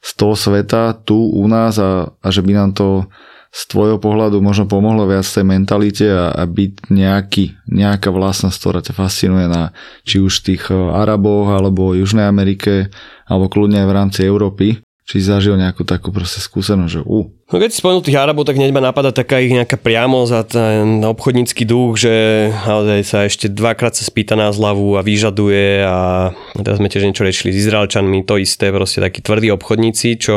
[0.05, 3.09] z toho sveta tu u nás a, a že by nám to
[3.55, 8.83] z tvojho pohľadu možno pomohlo viac tej mentalite a, a byť nejaký, nejaká vlastnosť, ktorá
[8.83, 9.71] ťa fascinuje na
[10.03, 12.93] či už tých eh, Araboch alebo Južnej Amerike
[13.25, 17.29] alebo kľudne aj v rámci Európy či zažil nejakú takú proste skúsenosť, že uh.
[17.53, 20.49] No keď si spomenul tých Arabov, tak hneď ma napadá taká ich nejaká priamo za
[20.49, 26.33] ten obchodnícky duch, že naozaj sa ešte dvakrát sa spýta na zľavu a vyžaduje a
[26.57, 30.37] teraz sme tiež niečo riešili s Izraelčanmi, to isté, proste takí tvrdí obchodníci, čo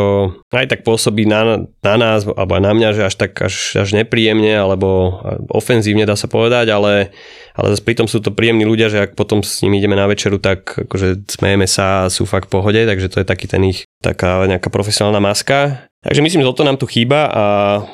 [0.51, 4.51] aj tak pôsobí na, na nás, alebo na mňa, že až tak až, až nepríjemne,
[4.51, 7.15] alebo ofenzívne dá sa povedať, ale
[7.57, 10.37] ale zase pritom sú to príjemní ľudia, že ak potom s nimi ideme na večeru,
[10.37, 13.89] tak akože smejeme sa a sú fakt v pohode, takže to je taký ten ich
[13.97, 15.87] taká nejaká profesionálna maska.
[16.01, 17.45] Takže myslím, že toto nám tu chýba a,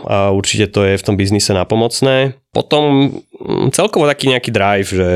[0.07, 2.39] a určite to je v tom biznise napomocné.
[2.55, 5.09] Potom mm, celkovo taký nejaký drive, že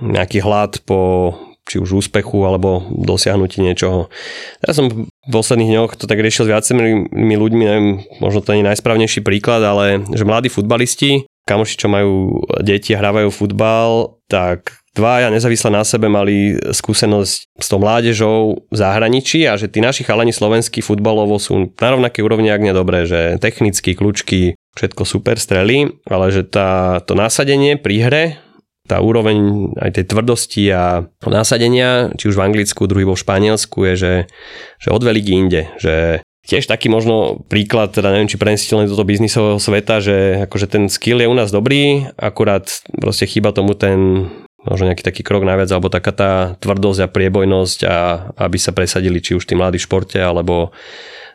[0.00, 1.32] nejaký hlad po,
[1.64, 4.12] či už úspechu alebo dosiahnutí niečoho.
[4.60, 7.88] Ja som v posledných dňoch to tak riešil s viacerými ľuďmi, neviem,
[8.20, 13.00] možno to nie je najsprávnejší príklad, ale že mladí futbalisti, kamoši, čo majú deti a
[13.00, 19.58] hrávajú futbal, tak dvaja nezávisle na sebe mali skúsenosť s tou mládežou v zahraničí a
[19.58, 24.54] že tí naši chalani slovenskí futbalovo sú na rovnaké úrovni, ak nedobré, že technicky, kľúčky,
[24.78, 28.24] všetko super strely, ale že tá, to nasadenie pri hre
[28.84, 33.94] tá úroveň aj tej tvrdosti a násadenia, či už v Anglicku, druhý vo Španielsku, je,
[33.96, 34.14] že,
[34.76, 39.08] že od veľký inde, že tiež taký možno príklad, teda neviem, či prenesiteľný do toho
[39.08, 42.68] biznisového sveta, že akože ten skill je u nás dobrý, akurát
[43.00, 44.28] proste chýba tomu ten
[44.64, 47.96] možno nejaký taký krok najviac, alebo taká tá tvrdosť a priebojnosť a
[48.48, 50.72] aby sa presadili či už tí mladí v športe, alebo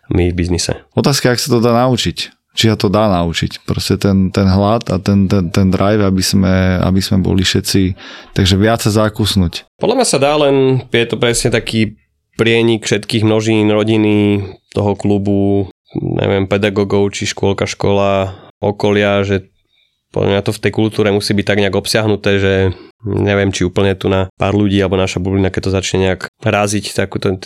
[0.10, 0.82] my v biznise.
[0.98, 3.64] Otázka, ak sa to dá naučiť či sa to dá naučiť.
[3.64, 7.96] Proste ten, ten hlad a ten, ten, ten drive, aby sme, aby sme boli všetci,
[8.36, 9.70] takže viac sa zakusnúť.
[9.80, 11.96] Podľa mňa sa dá len, je to presne taký
[12.36, 14.44] prienik všetkých množín rodiny,
[14.76, 19.49] toho klubu, neviem, pedagogov, či škôlka, škola, okolia, že
[20.10, 22.54] podľa mňa to v tej kultúre musí byť tak nejak obsiahnuté, že
[23.06, 26.98] neviem, či úplne tu na pár ľudí alebo naša bublina, keď to začne nejak ráziť
[26.98, 27.38] takúto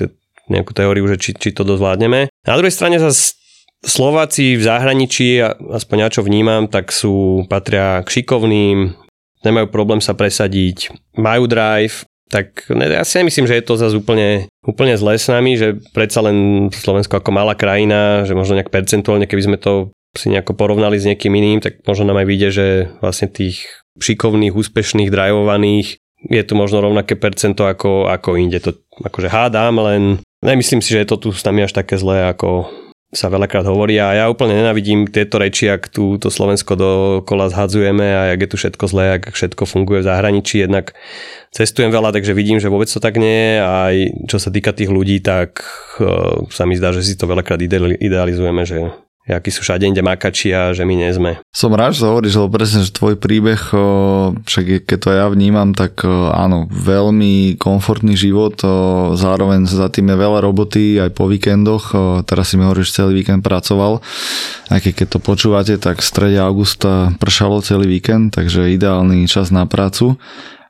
[0.47, 2.28] nejakú teóriu, že či, či to dozvládneme.
[2.28, 3.39] Na druhej strane zase
[3.84, 8.95] Slováci v zahraničí, aspoň ja čo vnímam, tak sú, patria k šikovným,
[9.43, 10.88] nemajú problém sa presadiť,
[11.19, 15.60] majú drive, tak ja si nemyslím, že je to zase úplne, úplne zlé s nami,
[15.60, 20.30] že predsa len Slovensko ako malá krajina, že možno nejak percentuálne, keby sme to si
[20.30, 22.65] nejako porovnali s niekým iným, tak možno nám aj vyjde, že
[23.02, 23.65] vlastne tých
[23.97, 25.97] šikovných, úspešných, drivovaných
[26.30, 28.62] je tu možno rovnaké percento ako, ako inde.
[28.63, 30.02] To akože hádam, len
[30.39, 32.71] nemyslím si, že je to tu s nami až také zlé, ako,
[33.13, 34.02] sa veľakrát hovorí.
[34.02, 38.49] A ja úplne nenavidím tieto reči, ak tu to Slovensko dokola zhadzujeme a jak je
[38.49, 40.97] tu všetko zlé, ak všetko funguje v zahraničí, jednak
[41.54, 43.56] cestujem veľa, takže vidím, že vôbec to tak nie je.
[43.62, 43.95] A aj
[44.28, 45.62] čo sa týka tých ľudí, tak
[46.02, 47.62] uh, sa mi zdá, že si to veľakrát
[48.02, 48.89] idealizujeme, že
[49.23, 51.39] akí sú všade inde makači a že my nie sme.
[51.55, 53.71] Som rád, že hovoríš, lebo presne, že tvoj príbeh,
[54.43, 58.59] však keď to ja vnímam, tak áno, veľmi komfortný život,
[59.15, 61.95] zároveň za tým je veľa roboty aj po víkendoch,
[62.27, 64.03] teraz si mi hovoríš, celý víkend pracoval,
[64.67, 69.63] aj keď to počúvate, tak v strede augusta pršalo celý víkend, takže ideálny čas na
[69.63, 70.19] prácu.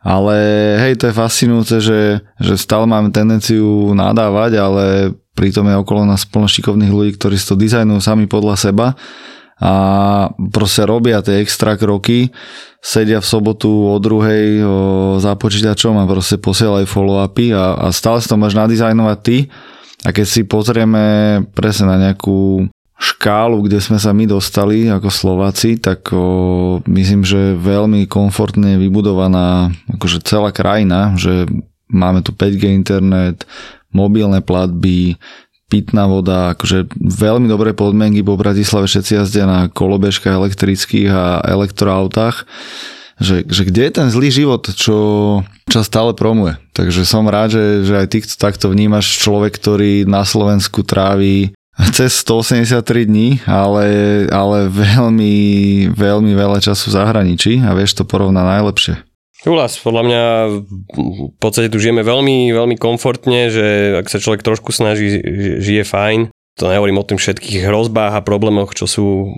[0.04, 0.36] Ale
[0.84, 4.86] hej, to je fascinujúce, že, že stále máme tendenciu nadávať, ale
[5.34, 8.88] pritom je okolo nás plno šikovných ľudí, ktorí si to dizajnujú sami podľa seba
[9.64, 9.74] a
[10.52, 12.34] proste robia tie extra kroky,
[12.84, 14.70] sedia v sobotu o druhej o,
[15.24, 19.38] za počítačom a proste posielajú follow-upy a, a stále si to máš nadizajnovať ty.
[20.04, 21.06] A keď si pozrieme
[21.56, 22.68] presne na nejakú
[23.00, 29.72] škálu, kde sme sa my dostali ako Slováci, tak o, myslím, že veľmi komfortne vybudovaná
[29.96, 31.48] akože celá krajina, že
[31.88, 33.48] máme tu 5G internet,
[33.94, 35.16] mobilné platby,
[35.74, 42.46] pitná voda, akože veľmi dobré podmienky po Bratislave všetci jazdia na kolobežkách elektrických a elektroautách,
[43.18, 44.98] že, že kde je ten zlý život, čo,
[45.66, 46.62] čo stále promuje.
[46.78, 51.58] Takže som rád, že, že aj ty takto vnímaš človek, ktorý na Slovensku trávi
[51.90, 53.86] cez 183 dní, ale,
[54.30, 55.36] ale veľmi,
[55.90, 58.96] veľmi veľa času v zahraničí a vieš to porovnať najlepšie.
[59.44, 60.24] Súhlas, podľa mňa
[60.96, 65.20] v podstate tu žijeme veľmi, veľmi komfortne, že ak sa človek trošku snaží,
[65.60, 66.32] žije fajn.
[66.64, 69.36] To nehovorím o tým všetkých hrozbách a problémoch, čo sú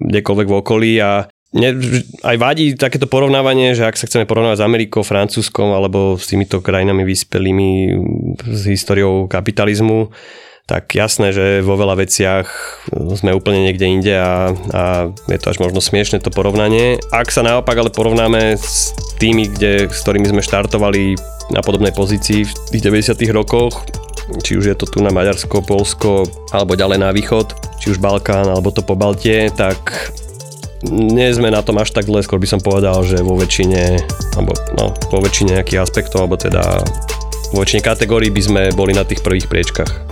[0.00, 1.84] kdekoľvek v okolí a mne
[2.24, 6.64] aj vadí takéto porovnávanie, že ak sa chceme porovnávať s Amerikou, Francúzskom alebo s týmito
[6.64, 7.70] krajinami vyspelými
[8.48, 10.08] s históriou kapitalizmu,
[10.72, 12.48] tak jasné, že vo veľa veciach
[13.20, 14.82] sme úplne niekde inde a, a
[15.28, 16.96] je to až možno smiešne to porovnanie.
[17.12, 21.20] Ak sa naopak ale porovnáme s tými, kde, s ktorými sme štartovali
[21.52, 23.84] na podobnej pozícii v tých 90 rokoch,
[24.40, 26.24] či už je to tu na Maďarsko, Polsko
[26.56, 30.08] alebo ďalej na východ, či už Balkán alebo to po Baltie, tak
[30.88, 34.00] nie sme na tom až tak zle, skôr by som povedal, že vo väčšine,
[34.40, 36.64] alebo no, vo väčšine nejakých aspektov, alebo teda
[37.52, 40.11] vo väčšine kategórií by sme boli na tých prvých priečkach.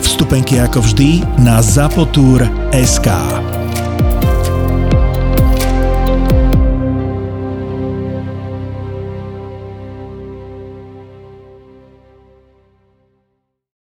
[0.00, 3.08] Vstupenky ako vždy na zapotur.sk.